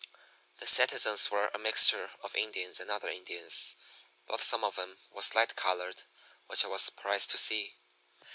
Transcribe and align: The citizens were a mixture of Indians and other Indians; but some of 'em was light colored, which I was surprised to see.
The 0.57 0.65
citizens 0.65 1.29
were 1.29 1.49
a 1.53 1.59
mixture 1.59 2.09
of 2.23 2.35
Indians 2.35 2.79
and 2.79 2.89
other 2.89 3.07
Indians; 3.09 3.75
but 4.25 4.39
some 4.39 4.63
of 4.63 4.79
'em 4.79 4.97
was 5.11 5.35
light 5.35 5.55
colored, 5.55 6.01
which 6.47 6.65
I 6.65 6.69
was 6.69 6.81
surprised 6.81 7.29
to 7.29 7.37
see. 7.37 7.75